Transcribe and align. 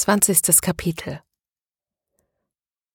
Zwanzigstes 0.00 0.62
Kapitel 0.62 1.20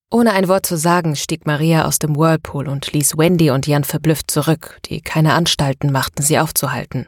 Ohne 0.09 0.33
ein 0.33 0.47
Wort 0.47 0.65
zu 0.65 0.75
sagen, 0.75 1.15
stieg 1.15 1.45
Maria 1.45 1.85
aus 1.85 1.99
dem 1.99 2.15
Whirlpool 2.15 2.67
und 2.67 2.93
ließ 2.93 3.15
Wendy 3.15 3.51
und 3.51 3.67
Jan 3.67 3.83
verblüfft 3.83 4.31
zurück, 4.31 4.79
die 4.85 5.01
keine 5.01 5.35
Anstalten 5.35 5.91
machten, 5.91 6.23
sie 6.23 6.39
aufzuhalten. 6.39 7.07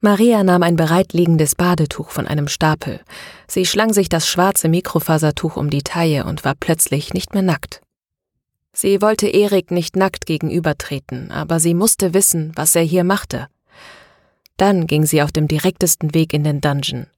Maria 0.00 0.42
nahm 0.42 0.62
ein 0.62 0.76
bereitliegendes 0.76 1.54
Badetuch 1.54 2.08
von 2.08 2.26
einem 2.26 2.48
Stapel. 2.48 3.02
Sie 3.46 3.66
schlang 3.66 3.92
sich 3.92 4.08
das 4.08 4.26
schwarze 4.26 4.70
Mikrofasertuch 4.70 5.58
um 5.58 5.68
die 5.68 5.82
Taille 5.82 6.24
und 6.24 6.46
war 6.46 6.54
plötzlich 6.54 7.12
nicht 7.12 7.34
mehr 7.34 7.42
nackt. 7.42 7.82
Sie 8.72 9.02
wollte 9.02 9.28
Erik 9.28 9.70
nicht 9.70 9.96
nackt 9.96 10.24
gegenübertreten, 10.24 11.30
aber 11.30 11.60
sie 11.60 11.74
musste 11.74 12.14
wissen, 12.14 12.52
was 12.54 12.74
er 12.74 12.84
hier 12.84 13.04
machte. 13.04 13.48
Dann 14.56 14.86
ging 14.86 15.04
sie 15.04 15.22
auf 15.22 15.30
dem 15.30 15.46
direktesten 15.46 16.14
Weg 16.14 16.32
in 16.32 16.42
den 16.42 16.62
Dungeon. 16.62 17.11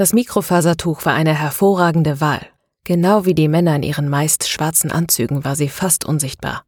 Das 0.00 0.14
Mikrofasertuch 0.14 1.04
war 1.04 1.12
eine 1.12 1.34
hervorragende 1.34 2.22
Wahl. 2.22 2.40
Genau 2.84 3.26
wie 3.26 3.34
die 3.34 3.48
Männer 3.48 3.76
in 3.76 3.82
ihren 3.82 4.08
meist 4.08 4.48
schwarzen 4.48 4.90
Anzügen 4.90 5.44
war 5.44 5.56
sie 5.56 5.68
fast 5.68 6.06
unsichtbar. 6.06 6.64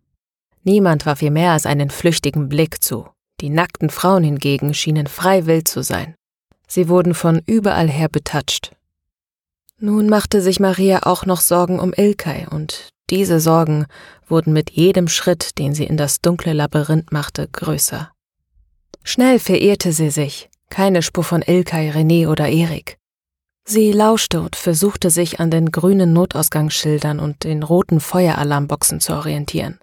Niemand 0.65 1.07
warf 1.07 1.23
ihr 1.23 1.31
mehr 1.31 1.53
als 1.53 1.65
einen 1.65 1.89
flüchtigen 1.89 2.51
Blick 2.51 2.85
zu, 2.85 3.09
die 3.41 3.49
nackten 3.49 3.89
Frauen 3.89 4.23
hingegen 4.23 4.75
schienen 4.75 5.07
frei 5.07 5.47
wild 5.47 5.67
zu 5.67 5.83
sein. 5.83 6.15
Sie 6.69 6.91
wurden 6.91 7.15
von 7.15 7.41
überall 7.47 7.89
her 7.89 8.11
betatscht. 8.11 8.73
Nun 9.79 10.11
machte 10.11 10.43
sich 10.43 10.61
Maria 10.61 11.05
auch 11.05 11.25
noch 11.25 11.41
Sorgen 11.41 11.81
um 11.81 11.95
Ilkay, 11.95 12.49
und 12.51 12.91
diese 13.09 13.41
Sorgen 13.41 13.87
wurden 14.27 14.53
mit 14.53 14.73
jedem 14.73 15.09
Schritt, 15.09 15.57
den 15.57 15.73
sie 15.73 15.85
in 15.85 15.97
das 15.97 16.21
dunkle 16.21 16.53
Labyrinth 16.53 17.13
machte, 17.13 17.49
größer. 17.51 18.11
Schnell 19.05 19.39
verirrte 19.39 19.95
sie 19.95 20.11
sich, 20.11 20.51
keine 20.69 21.01
Spur 21.01 21.25
von 21.25 21.41
Ilkay, 21.41 21.93
René 21.93 22.29
oder 22.29 22.51
Erik. 22.51 22.99
Sie 23.65 23.93
lauschte 23.93 24.41
und 24.41 24.57
versuchte 24.57 25.11
sich 25.11 25.39
an 25.39 25.51
den 25.51 25.71
grünen 25.71 26.13
Notausgangsschildern 26.13 27.21
und 27.21 27.45
den 27.45 27.63
roten 27.63 28.01
Feueralarmboxen 28.01 29.01
zu 29.01 29.15
orientieren. 29.15 29.79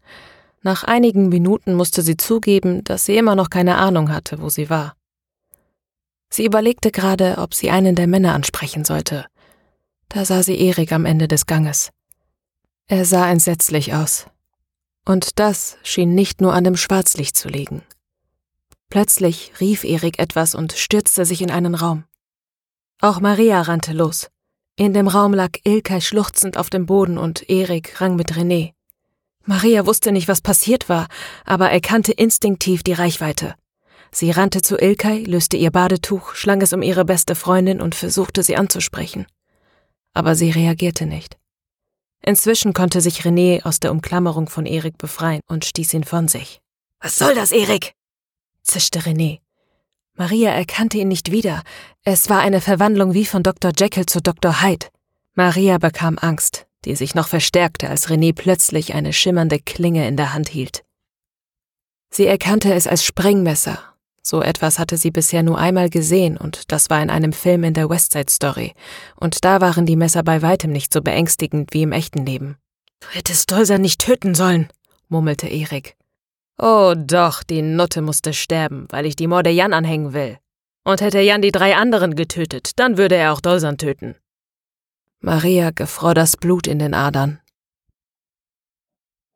Nach 0.62 0.84
einigen 0.84 1.30
Minuten 1.30 1.74
musste 1.74 2.02
sie 2.02 2.18
zugeben, 2.18 2.84
dass 2.84 3.06
sie 3.06 3.16
immer 3.16 3.36
noch 3.36 3.50
keine 3.50 3.78
Ahnung 3.78 4.12
hatte, 4.12 4.42
wo 4.42 4.50
sie 4.50 4.70
war. 4.70 4.96
Sie 6.30 6.46
überlegte 6.46 6.92
gerade, 6.92 7.38
ob 7.38 7.54
sie 7.54 7.72
einen 7.72 7.96
der 7.96 8.08
Männer 8.08 8.34
ansprechen 8.34 8.84
sollte. 8.84 9.26
Da 10.10 10.26
sah 10.26 10.44
sie 10.44 10.60
Erik 10.60 10.92
am 10.92 11.06
Ende 11.06 11.28
des 11.28 11.46
Ganges. 11.46 11.92
Er 12.88 13.06
sah 13.06 13.30
entsetzlich 13.30 13.94
aus. 13.94 14.26
Und 15.06 15.40
das 15.40 15.78
schien 15.84 16.14
nicht 16.14 16.42
nur 16.42 16.54
an 16.54 16.64
dem 16.64 16.76
Schwarzlicht 16.76 17.38
zu 17.38 17.48
liegen. 17.48 17.84
Plötzlich 18.90 19.54
rief 19.60 19.84
Erik 19.84 20.20
etwas 20.20 20.56
und 20.56 20.74
stürzte 20.74 21.26
sich 21.26 21.42
in 21.42 21.52
einen 21.52 21.76
Raum. 21.76 22.04
Auch 23.02 23.22
Maria 23.22 23.62
rannte 23.62 23.94
los. 23.94 24.30
In 24.76 24.94
dem 24.94 25.08
Raum 25.08 25.34
lag 25.34 25.52
Ilkay 25.64 26.02
schluchzend 26.02 26.58
auf 26.58 26.70
dem 26.70 26.86
Boden 26.86 27.18
und 27.18 27.50
Erik 27.50 28.02
rang 28.02 28.18
mit 28.18 28.34
René. 28.34 28.74
Maria 29.46 29.86
wusste 29.86 30.12
nicht, 30.12 30.28
was 30.28 30.42
passiert 30.42 30.90
war, 30.90 31.08
aber 31.46 31.72
erkannte 31.72 32.12
instinktiv 32.12 32.84
die 32.84 32.94
Reichweite. 32.94 33.56
Sie 34.12 34.32
rannte 34.32 34.62
zu 34.62 34.78
Ilkay, 34.78 35.24
löste 35.24 35.56
ihr 35.56 35.72
Badetuch, 35.72 36.34
schlang 36.36 36.62
es 36.62 36.74
um 36.74 36.82
ihre 36.82 37.06
beste 37.06 37.36
Freundin 37.36 37.80
und 37.80 37.96
versuchte 37.96 38.44
sie 38.44 38.58
anzusprechen. 38.58 39.26
Aber 40.14 40.36
sie 40.36 40.52
reagierte 40.52 41.06
nicht. 41.06 41.38
Inzwischen 42.22 42.74
konnte 42.74 43.00
sich 43.00 43.22
René 43.22 43.64
aus 43.64 43.80
der 43.80 43.92
Umklammerung 43.92 44.50
von 44.50 44.66
Erik 44.66 44.98
befreien 44.98 45.42
und 45.48 45.64
stieß 45.64 45.94
ihn 45.94 46.04
von 46.04 46.28
sich. 46.28 46.60
Was 47.00 47.18
soll 47.18 47.34
das, 47.34 47.54
Erik? 47.54 47.94
zischte 48.62 49.00
René. 49.00 49.40
Maria 50.20 50.52
erkannte 50.52 51.00
ihn 51.00 51.08
nicht 51.08 51.32
wieder. 51.32 51.64
Es 52.04 52.30
war 52.30 52.42
eine 52.42 52.62
Verwandlung 52.62 53.16
wie 53.16 53.26
von 53.26 53.42
Dr. 53.42 53.72
Jekyll 53.76 54.06
zu 54.06 54.22
Dr. 54.22 54.62
Hyde. 54.62 54.86
Maria 55.34 55.80
bekam 55.80 56.20
Angst 56.22 56.68
die 56.86 56.96
sich 56.96 57.16
noch 57.16 57.28
verstärkte, 57.28 57.90
als 57.90 58.10
René 58.10 58.34
plötzlich 58.34 58.94
eine 58.94 59.14
schimmernde 59.14 59.60
Klinge 59.60 60.08
in 60.08 60.18
der 60.18 60.34
Hand 60.34 60.50
hielt. 60.50 60.84
Sie 62.10 62.26
erkannte 62.26 62.74
es 62.74 62.88
als 62.88 63.04
Sprengmesser. 63.04 63.80
So 64.22 64.42
etwas 64.42 64.80
hatte 64.80 64.98
sie 64.98 65.12
bisher 65.12 65.44
nur 65.44 65.58
einmal 65.58 65.90
gesehen, 65.90 66.38
und 66.38 66.72
das 66.72 66.90
war 66.90 67.02
in 67.02 67.10
einem 67.10 67.34
Film 67.34 67.64
in 67.64 67.74
der 67.74 67.90
Westside 67.90 68.30
Story, 68.30 68.74
und 69.16 69.44
da 69.46 69.62
waren 69.62 69.86
die 69.86 69.96
Messer 69.96 70.24
bei 70.24 70.42
weitem 70.42 70.72
nicht 70.72 70.94
so 70.94 71.02
beängstigend 71.02 71.74
wie 71.74 71.84
im 71.84 71.92
echten 71.92 72.26
Leben. 72.26 72.58
Du 73.00 73.08
hättest 73.10 73.52
Dolser 73.52 73.78
nicht 73.78 74.02
töten 74.02 74.36
sollen, 74.36 74.68
murmelte 75.08 75.48
Erik. 75.48 75.96
Oh 76.62 76.94
doch, 76.98 77.42
die 77.42 77.62
Nutte 77.62 78.02
musste 78.02 78.34
sterben, 78.34 78.86
weil 78.90 79.06
ich 79.06 79.16
die 79.16 79.28
Morde 79.28 79.50
Jan 79.50 79.74
anhängen 79.74 80.12
will. 80.12 80.38
Und 80.84 81.00
hätte 81.00 81.22
Jan 81.22 81.42
die 81.42 81.52
drei 81.52 81.76
anderen 81.78 82.16
getötet, 82.16 82.78
dann 82.78 82.98
würde 82.98 83.16
er 83.16 83.32
auch 83.32 83.40
Dolsern 83.40 83.78
töten. 83.78 84.16
Maria 85.22 85.72
gefror 85.72 86.14
das 86.14 86.36
Blut 86.36 86.68
in 86.68 86.80
den 86.80 86.94
Adern. 86.94 87.40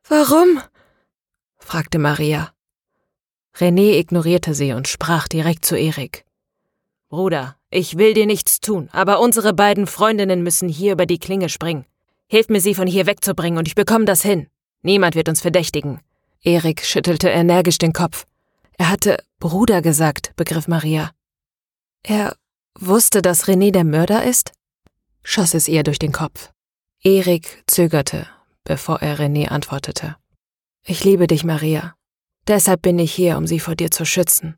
Warum? 0.08 0.62
fragte 1.58 1.98
Maria. 1.98 2.54
René 3.56 3.98
ignorierte 3.98 4.54
sie 4.54 4.74
und 4.74 4.90
sprach 4.90 5.30
direkt 5.30 5.64
zu 5.64 5.78
Erik. 5.78 6.26
Bruder, 7.08 7.56
ich 7.70 7.98
will 7.98 8.14
dir 8.14 8.26
nichts 8.26 8.60
tun, 8.60 8.90
aber 8.92 9.22
unsere 9.22 9.54
beiden 9.54 9.88
Freundinnen 9.88 10.44
müssen 10.44 10.68
hier 10.68 10.94
über 10.94 11.06
die 11.06 11.20
Klinge 11.20 11.48
springen. 11.48 11.86
Hilf 12.28 12.50
mir, 12.50 12.60
sie 12.60 12.74
von 12.74 12.88
hier 12.88 13.06
wegzubringen, 13.06 13.60
und 13.60 13.68
ich 13.68 13.76
bekomme 13.76 14.06
das 14.06 14.24
hin. 14.24 14.48
Niemand 14.82 15.16
wird 15.16 15.30
uns 15.30 15.40
verdächtigen. 15.40 16.02
Erik 16.44 16.86
schüttelte 16.86 17.30
energisch 17.30 17.78
den 17.78 17.94
Kopf. 17.94 18.26
Er 18.78 18.90
hatte 18.90 19.24
Bruder 19.40 19.82
gesagt, 19.82 20.34
begriff 20.36 20.68
Maria. 20.68 21.12
Er 22.04 22.36
wusste, 22.78 23.22
dass 23.22 23.46
René 23.46 23.72
der 23.72 23.86
Mörder 23.86 24.24
ist? 24.24 24.52
schoss 25.24 25.54
es 25.54 25.70
ihr 25.70 25.84
durch 25.84 26.00
den 26.00 26.12
Kopf. 26.12 26.52
Erik 27.02 27.64
zögerte, 27.66 28.28
bevor 28.66 29.02
er 29.02 29.18
René 29.18 29.48
antwortete. 29.48 30.18
Ich 30.86 31.06
liebe 31.06 31.28
dich, 31.28 31.46
Maria. 31.46 31.96
Deshalb 32.46 32.82
bin 32.82 33.00
ich 33.00 33.14
hier, 33.14 33.38
um 33.38 33.48
sie 33.48 33.62
vor 33.62 33.76
dir 33.76 33.90
zu 33.90 34.06
schützen. 34.06 34.58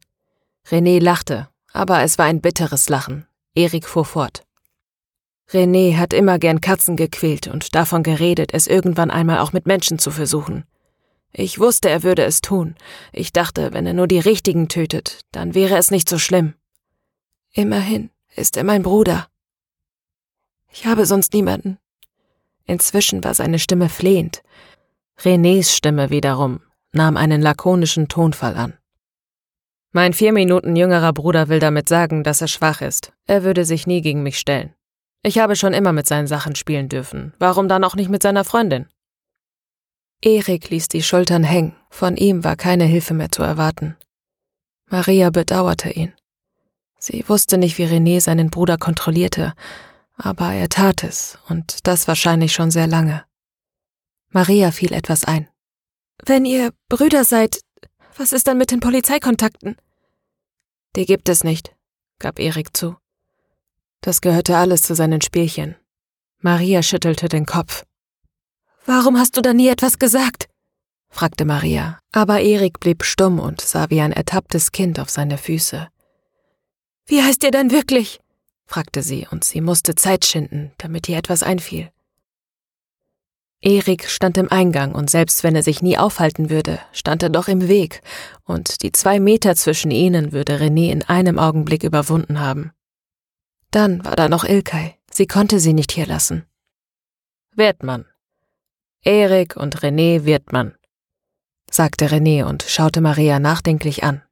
René 0.67 0.99
lachte, 0.99 1.49
aber 1.71 2.01
es 2.01 2.17
war 2.17 2.25
ein 2.25 2.41
bitteres 2.41 2.89
Lachen. 2.89 3.27
Erik 3.53 3.85
fuhr 3.85 4.05
fort. 4.05 4.43
René 5.51 5.97
hat 5.97 6.13
immer 6.13 6.39
gern 6.39 6.61
Katzen 6.61 6.97
gequält 6.97 7.47
und 7.47 7.75
davon 7.75 8.01
geredet, 8.01 8.55
es 8.55 8.65
irgendwann 8.65 9.11
einmal 9.11 9.37
auch 9.37 9.53
mit 9.53 9.67
Menschen 9.67 9.99
zu 9.99 10.09
versuchen. 10.09 10.65
Ich 11.37 11.59
wusste, 11.59 11.89
er 11.89 12.03
würde 12.03 12.23
es 12.23 12.39
tun. 12.39 12.75
Ich 13.11 13.33
dachte, 13.33 13.73
wenn 13.73 13.85
er 13.85 13.93
nur 13.93 14.07
die 14.07 14.19
Richtigen 14.19 14.69
tötet, 14.69 15.25
dann 15.33 15.53
wäre 15.53 15.75
es 15.75 15.91
nicht 15.91 16.07
so 16.07 16.17
schlimm. 16.17 16.53
Immerhin 17.51 18.09
ist 18.37 18.55
er 18.55 18.63
mein 18.63 18.83
Bruder. 18.83 19.27
Ich 20.71 20.85
habe 20.85 21.05
sonst 21.05 21.33
niemanden. 21.33 21.77
Inzwischen 22.63 23.21
war 23.23 23.33
seine 23.33 23.59
Stimme 23.59 23.89
flehend. 23.89 24.43
Renés 25.19 25.75
Stimme 25.75 26.09
wiederum 26.09 26.61
nahm 26.93 27.17
einen 27.17 27.41
lakonischen 27.41 28.07
Tonfall 28.07 28.55
an. 28.55 28.77
Mein 29.91 30.13
vier 30.13 30.31
Minuten 30.31 30.77
jüngerer 30.77 31.11
Bruder 31.11 31.49
will 31.49 31.59
damit 31.59 31.89
sagen, 31.89 32.23
dass 32.23 32.39
er 32.39 32.47
schwach 32.47 32.79
ist. 32.79 33.11
Er 33.27 33.43
würde 33.43 33.65
sich 33.65 33.87
nie 33.87 34.01
gegen 34.01 34.23
mich 34.23 34.39
stellen. 34.39 34.73
Ich 35.21 35.39
habe 35.39 35.57
schon 35.57 35.73
immer 35.73 35.91
mit 35.91 36.07
seinen 36.07 36.27
Sachen 36.27 36.55
spielen 36.55 36.87
dürfen. 36.87 37.33
Warum 37.39 37.67
dann 37.67 37.83
auch 37.83 37.95
nicht 37.95 38.09
mit 38.09 38.23
seiner 38.23 38.45
Freundin? 38.45 38.87
Erik 40.25 40.71
ließ 40.71 40.87
die 40.87 41.03
Schultern 41.03 41.43
hängen. 41.43 41.75
Von 41.91 42.17
ihm 42.17 42.43
war 42.43 42.55
keine 42.55 42.85
Hilfe 42.85 43.13
mehr 43.13 43.31
zu 43.31 43.43
erwarten. 43.43 43.95
Maria 44.87 45.29
bedauerte 45.29 45.91
ihn. 45.91 46.13
Sie 46.97 47.23
wusste 47.27 47.59
nicht, 47.59 47.77
wie 47.77 47.85
René 47.85 48.19
seinen 48.19 48.49
Bruder 48.49 48.79
kontrollierte, 48.79 49.53
aber 50.17 50.51
er 50.51 50.67
tat 50.69 51.03
es, 51.03 51.37
und 51.47 51.85
das 51.85 52.07
wahrscheinlich 52.07 52.53
schon 52.53 52.71
sehr 52.71 52.87
lange. 52.87 53.23
Maria 54.29 54.71
fiel 54.71 54.93
etwas 54.93 55.25
ein. 55.25 55.47
Wenn 56.25 56.45
ihr 56.45 56.73
Brüder 56.89 57.23
seid, 57.23 57.59
was 58.17 58.33
ist 58.33 58.47
dann 58.47 58.57
mit 58.57 58.71
den 58.71 58.79
Polizeikontakten? 58.79 59.77
Die 60.95 61.05
gibt 61.05 61.29
es 61.29 61.43
nicht, 61.43 61.75
gab 62.17 62.39
Erik 62.39 62.75
zu. 62.75 62.95
Das 64.01 64.21
gehörte 64.21 64.57
alles 64.57 64.81
zu 64.81 64.95
seinen 64.95 65.21
Spielchen. 65.21 65.75
Maria 66.39 66.81
schüttelte 66.81 67.29
den 67.29 67.45
Kopf. 67.45 67.85
Warum 68.85 69.17
hast 69.17 69.35
du 69.35 69.41
da 69.41 69.53
nie 69.53 69.67
etwas 69.67 69.97
gesagt? 69.99 70.47
fragte 71.09 71.45
Maria, 71.45 71.99
aber 72.11 72.41
Erik 72.41 72.79
blieb 72.79 73.03
stumm 73.03 73.39
und 73.39 73.61
sah 73.61 73.89
wie 73.89 74.01
ein 74.01 74.11
ertapptes 74.11 74.71
Kind 74.71 74.99
auf 74.99 75.09
seine 75.09 75.37
Füße. 75.37 75.87
Wie 77.07 77.21
heißt 77.23 77.43
ihr 77.43 77.51
denn 77.51 77.71
wirklich? 77.71 78.19
fragte 78.65 79.01
sie, 79.01 79.27
und 79.29 79.43
sie 79.43 79.61
musste 79.61 79.95
Zeit 79.95 80.25
schinden, 80.25 80.71
damit 80.77 81.07
ihr 81.07 81.17
etwas 81.17 81.41
einfiel. 81.41 81.91
Erik 83.61 84.09
stand 84.09 84.37
im 84.37 84.51
Eingang, 84.51 84.93
und 84.93 85.09
selbst 85.09 85.43
wenn 85.43 85.55
er 85.55 85.63
sich 85.63 85.81
nie 85.81 85.97
aufhalten 85.97 86.49
würde, 86.49 86.79
stand 86.91 87.23
er 87.23 87.29
doch 87.29 87.47
im 87.47 87.67
Weg, 87.67 88.01
und 88.43 88.83
die 88.83 88.91
zwei 88.91 89.19
Meter 89.19 89.55
zwischen 89.55 89.91
ihnen 89.91 90.31
würde 90.31 90.59
René 90.59 90.91
in 90.91 91.03
einem 91.03 91.39
Augenblick 91.39 91.83
überwunden 91.83 92.39
haben. 92.39 92.71
Dann 93.71 94.05
war 94.05 94.15
da 94.15 94.29
noch 94.29 94.43
Ilkay, 94.43 94.95
sie 95.11 95.25
konnte 95.25 95.59
sie 95.59 95.73
nicht 95.73 95.91
hier 95.91 96.05
lassen. 96.05 96.45
Wertmann. 97.55 98.05
Erik 99.07 99.55
und 99.55 99.81
René 99.83 100.25
Wirtmann, 100.25 100.73
sagte 101.69 102.07
René 102.07 102.43
und 102.43 102.63
schaute 102.63 103.01
Maria 103.01 103.39
nachdenklich 103.39 104.03
an. 104.03 104.23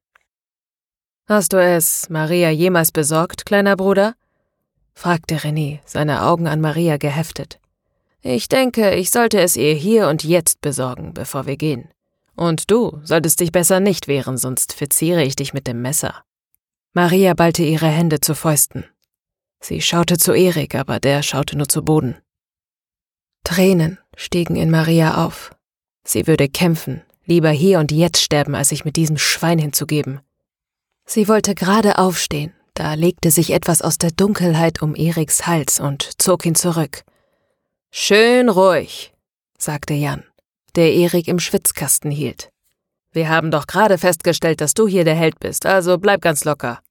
Hast 1.28 1.54
du 1.54 1.58
es 1.58 2.10
Maria 2.10 2.50
jemals 2.50 2.92
besorgt, 2.92 3.46
kleiner 3.46 3.75
Bruder? 3.75 4.16
fragte 4.96 5.36
René, 5.36 5.80
seine 5.86 6.24
Augen 6.24 6.48
an 6.48 6.60
Maria 6.60 6.98
geheftet. 6.98 7.60
Ich 8.24 8.48
denke, 8.48 8.96
ich 8.96 9.12
sollte 9.12 9.40
es 9.42 9.58
ihr 9.58 9.75
hier 9.75 10.08
und 10.08 10.24
jetzt 10.24 10.60
besorgen, 10.62 11.14
bevor 11.14 11.46
wir 11.46 11.56
gehen. 11.56 11.90
Und 12.36 12.72
du 12.72 13.00
solltest 13.04 13.42
dich 13.42 13.52
besser 13.52 13.80
nicht 13.80 14.08
wehren, 14.08 14.40
sonst 14.40 14.74
verziere 14.74 15.24
ich 15.24 15.36
dich 15.36 15.54
mit 15.54 15.68
dem 15.68 15.84
Messer. 15.84 16.24
Maria 16.94 17.36
ballte 17.36 17.62
ihre 17.62 17.90
Hände 17.90 18.22
zu 18.22 18.34
Fäusten. 18.34 18.86
Sie 19.60 19.81
schaute 19.81 20.18
zu 20.18 20.34
Erik, 20.34 20.74
aber 20.74 21.00
der 21.00 21.22
schaute 21.22 21.56
nur 21.56 21.70
zu 21.70 21.86
Boden. 21.86 22.18
Tränen 23.44 24.00
stiegen 24.16 24.56
in 24.56 24.69
Maria 24.69 25.25
auf. 25.25 25.56
Sie 26.04 26.28
würde 26.28 26.50
kämpfen, 26.50 27.01
lieber 27.25 27.50
hier 27.50 27.80
und 27.80 27.92
jetzt 27.92 28.22
sterben, 28.22 28.56
als 28.56 28.69
sich 28.69 28.86
mit 28.86 28.95
diesem 28.95 29.18
Schwein 29.18 29.60
hinzugeben. 29.60 30.22
Sie 31.06 31.28
wollte 31.28 31.56
gerade 31.56 31.98
aufstehen, 31.98 32.54
da 32.74 32.94
legte 32.94 33.31
sich 33.31 33.51
etwas 33.51 33.81
aus 33.81 33.98
der 33.98 34.12
Dunkelheit 34.12 34.81
um 34.81 34.95
Eriks 34.95 35.45
Hals 35.45 35.80
und 35.80 36.22
zog 36.22 36.45
ihn 36.45 36.56
zurück. 36.56 37.04
Schön 37.92 38.50
ruhig, 38.50 39.13
sagte 39.57 39.94
Jan, 39.94 40.24
der 40.75 40.94
Erik 40.94 41.28
im 41.28 41.39
Schwitzkasten 41.39 42.10
hielt. 42.10 42.50
Wir 43.12 43.30
haben 43.30 43.51
doch 43.51 43.68
gerade 43.68 44.00
festgestellt, 44.00 44.60
dass 44.60 44.74
du 44.74 44.88
hier 44.88 45.06
der 45.06 45.16
Held 45.16 45.39
bist, 45.39 45.66
also 45.66 46.00
bleib 46.00 46.22
ganz 46.22 46.46
locker. 46.46 46.81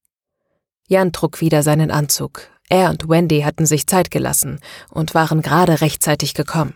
Jan 0.86 1.12
trug 1.12 1.40
wieder 1.40 1.62
seinen 1.62 1.90
Anzug. 1.90 2.48
Er 2.72 2.88
und 2.88 3.06
Wendy 3.06 3.42
hatten 3.42 3.66
sich 3.66 3.86
Zeit 3.86 4.10
gelassen 4.10 4.58
und 4.88 5.14
waren 5.14 5.42
gerade 5.42 5.82
rechtzeitig 5.82 6.32
gekommen. 6.32 6.72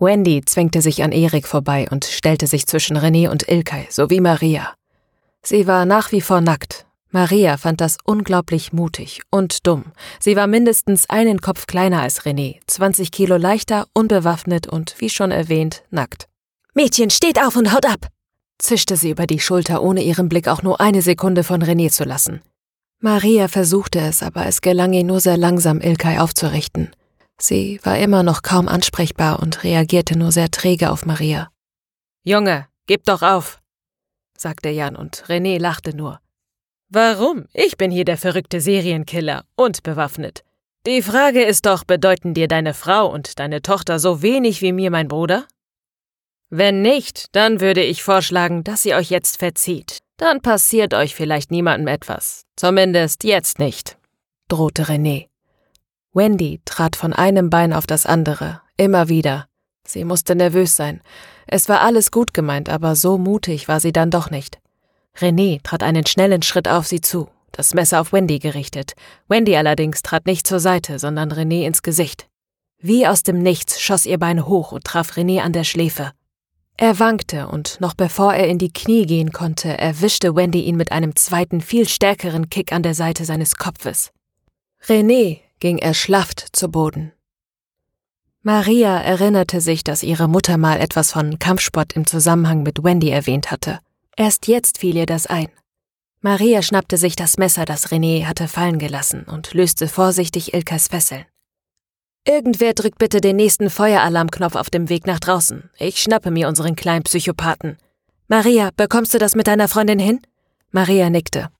Wendy 0.00 0.42
zwängte 0.44 0.82
sich 0.82 1.04
an 1.04 1.12
Erik 1.12 1.46
vorbei 1.46 1.86
und 1.92 2.04
stellte 2.04 2.48
sich 2.48 2.66
zwischen 2.66 2.98
René 2.98 3.30
und 3.30 3.48
Ilkay 3.48 3.86
sowie 3.88 4.20
Maria. 4.20 4.74
Sie 5.44 5.68
war 5.68 5.86
nach 5.86 6.10
wie 6.10 6.20
vor 6.20 6.40
nackt. 6.40 6.86
Maria 7.12 7.56
fand 7.56 7.80
das 7.80 7.98
unglaublich 8.02 8.72
mutig 8.72 9.22
und 9.30 9.64
dumm. 9.64 9.92
Sie 10.18 10.34
war 10.34 10.48
mindestens 10.48 11.08
einen 11.08 11.40
Kopf 11.40 11.68
kleiner 11.68 12.02
als 12.02 12.22
René, 12.22 12.58
20 12.66 13.12
Kilo 13.12 13.36
leichter, 13.36 13.86
unbewaffnet 13.94 14.66
und, 14.66 14.96
wie 14.98 15.08
schon 15.08 15.30
erwähnt, 15.30 15.84
nackt. 15.90 16.26
Mädchen, 16.74 17.10
steht 17.10 17.40
auf 17.40 17.54
und 17.54 17.72
haut 17.72 17.86
ab! 17.86 18.08
zischte 18.58 18.96
sie 18.96 19.10
über 19.10 19.28
die 19.28 19.38
Schulter, 19.38 19.84
ohne 19.84 20.02
ihren 20.02 20.28
Blick 20.28 20.48
auch 20.48 20.62
nur 20.64 20.80
eine 20.80 21.00
Sekunde 21.02 21.44
von 21.44 21.62
René 21.62 21.92
zu 21.92 22.02
lassen. 22.02 22.42
Maria 23.04 23.48
versuchte 23.48 23.98
es, 23.98 24.22
aber 24.22 24.46
es 24.46 24.62
gelang 24.62 24.94
ihr 24.94 25.04
nur 25.04 25.20
sehr 25.20 25.36
langsam, 25.36 25.82
Ilkay 25.82 26.20
aufzurichten. 26.20 26.90
Sie 27.36 27.78
war 27.82 27.98
immer 27.98 28.22
noch 28.22 28.40
kaum 28.40 28.66
ansprechbar 28.66 29.40
und 29.40 29.62
reagierte 29.62 30.18
nur 30.18 30.32
sehr 30.32 30.50
träge 30.50 30.90
auf 30.90 31.04
Maria. 31.04 31.50
Junge, 32.22 32.66
gib 32.86 33.04
doch 33.04 33.20
auf, 33.20 33.60
sagte 34.38 34.70
Jan 34.70 34.96
und 34.96 35.22
René 35.28 35.58
lachte 35.58 35.94
nur. 35.94 36.18
Warum? 36.88 37.44
Ich 37.52 37.76
bin 37.76 37.90
hier 37.90 38.06
der 38.06 38.16
verrückte 38.16 38.62
Serienkiller 38.62 39.44
und 39.54 39.82
bewaffnet. 39.82 40.42
Die 40.86 41.02
Frage 41.02 41.42
ist 41.44 41.66
doch, 41.66 41.84
bedeuten 41.84 42.32
dir 42.32 42.48
deine 42.48 42.72
Frau 42.72 43.12
und 43.12 43.38
deine 43.38 43.60
Tochter 43.60 43.98
so 43.98 44.22
wenig 44.22 44.62
wie 44.62 44.72
mir 44.72 44.90
mein 44.90 45.08
Bruder? 45.08 45.46
Wenn 46.48 46.80
nicht, 46.80 47.36
dann 47.36 47.60
würde 47.60 47.82
ich 47.82 48.02
vorschlagen, 48.02 48.64
dass 48.64 48.86
ihr 48.86 48.96
euch 48.96 49.10
jetzt 49.10 49.40
verzieht. 49.40 50.03
Dann 50.16 50.40
passiert 50.40 50.94
euch 50.94 51.14
vielleicht 51.14 51.50
niemandem 51.50 51.88
etwas. 51.88 52.44
Zumindest 52.56 53.24
jetzt 53.24 53.58
nicht, 53.58 53.98
drohte 54.48 54.84
René. 54.84 55.28
Wendy 56.12 56.60
trat 56.64 56.94
von 56.94 57.12
einem 57.12 57.50
Bein 57.50 57.72
auf 57.72 57.86
das 57.86 58.06
andere, 58.06 58.60
immer 58.76 59.08
wieder. 59.08 59.48
Sie 59.86 60.04
musste 60.04 60.34
nervös 60.36 60.76
sein. 60.76 61.02
Es 61.46 61.68
war 61.68 61.80
alles 61.80 62.10
gut 62.10 62.32
gemeint, 62.32 62.68
aber 62.68 62.94
so 62.94 63.18
mutig 63.18 63.66
war 63.68 63.80
sie 63.80 63.92
dann 63.92 64.10
doch 64.10 64.30
nicht. 64.30 64.58
René 65.16 65.60
trat 65.62 65.82
einen 65.82 66.06
schnellen 66.06 66.42
Schritt 66.42 66.68
auf 66.68 66.86
sie 66.86 67.00
zu, 67.00 67.28
das 67.52 67.74
Messer 67.74 68.00
auf 68.00 68.12
Wendy 68.12 68.38
gerichtet. 68.38 68.92
Wendy 69.28 69.56
allerdings 69.56 70.02
trat 70.02 70.26
nicht 70.26 70.46
zur 70.46 70.60
Seite, 70.60 70.98
sondern 70.98 71.32
René 71.32 71.66
ins 71.66 71.82
Gesicht. 71.82 72.28
Wie 72.78 73.06
aus 73.06 73.22
dem 73.22 73.38
Nichts 73.38 73.80
schoss 73.80 74.06
ihr 74.06 74.18
Bein 74.18 74.46
hoch 74.46 74.72
und 74.72 74.84
traf 74.84 75.12
René 75.16 75.40
an 75.40 75.52
der 75.52 75.64
Schläfe. 75.64 76.12
Er 76.76 76.98
wankte 76.98 77.46
und 77.48 77.80
noch 77.80 77.94
bevor 77.94 78.34
er 78.34 78.48
in 78.48 78.58
die 78.58 78.72
Knie 78.72 79.06
gehen 79.06 79.32
konnte, 79.32 79.78
erwischte 79.78 80.34
Wendy 80.34 80.62
ihn 80.62 80.76
mit 80.76 80.90
einem 80.90 81.14
zweiten, 81.14 81.60
viel 81.60 81.88
stärkeren 81.88 82.50
Kick 82.50 82.72
an 82.72 82.82
der 82.82 82.94
Seite 82.94 83.24
seines 83.24 83.56
Kopfes. 83.56 84.10
René 84.86 85.40
ging 85.60 85.78
erschlafft 85.78 86.48
zu 86.52 86.68
Boden. 86.68 87.12
Maria 88.42 89.00
erinnerte 89.00 89.60
sich, 89.60 89.84
dass 89.84 90.02
ihre 90.02 90.28
Mutter 90.28 90.58
mal 90.58 90.78
etwas 90.78 91.12
von 91.12 91.38
Kampfsport 91.38 91.94
im 91.94 92.06
Zusammenhang 92.06 92.62
mit 92.62 92.82
Wendy 92.84 93.08
erwähnt 93.08 93.50
hatte. 93.50 93.78
Erst 94.16 94.48
jetzt 94.48 94.78
fiel 94.78 94.96
ihr 94.96 95.06
das 95.06 95.26
ein. 95.26 95.48
Maria 96.20 96.60
schnappte 96.60 96.98
sich 96.98 97.16
das 97.16 97.38
Messer, 97.38 97.64
das 97.64 97.90
René 97.90 98.26
hatte 98.26 98.48
fallen 98.48 98.78
gelassen, 98.78 99.24
und 99.24 99.54
löste 99.54 99.88
vorsichtig 99.88 100.52
Ilkas 100.52 100.88
Fesseln. 100.88 101.24
Irgendwer 102.26 102.72
drückt 102.72 102.98
bitte 102.98 103.20
den 103.20 103.36
nächsten 103.36 103.68
Feueralarmknopf 103.68 104.56
auf 104.56 104.70
dem 104.70 104.88
Weg 104.88 105.06
nach 105.06 105.20
draußen. 105.20 105.68
Ich 105.78 106.00
schnappe 106.00 106.30
mir 106.30 106.48
unseren 106.48 106.74
kleinen 106.74 107.02
Psychopathen. 107.02 107.76
Maria, 108.28 108.70
bekommst 108.74 109.12
du 109.12 109.18
das 109.18 109.34
mit 109.34 109.46
deiner 109.46 109.68
Freundin 109.68 109.98
hin? 109.98 110.20
Maria 110.70 111.10
nickte. 111.10 111.50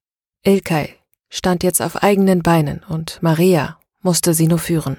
Ilkay 0.42 0.94
stand 1.28 1.62
jetzt 1.64 1.82
auf 1.82 2.02
eigenen 2.02 2.42
Beinen 2.42 2.82
und 2.88 3.22
Maria 3.22 3.78
musste 4.00 4.32
sie 4.32 4.46
nur 4.46 4.58
führen. 4.58 4.96